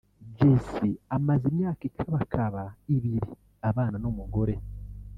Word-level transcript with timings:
Jay 0.35 0.55
C 0.69 0.71
amaze 1.15 1.43
imyaka 1.51 1.81
ikabakaba 1.89 2.63
ibiri 2.95 3.19
abana 3.69 3.95
n’umugore 4.03 4.55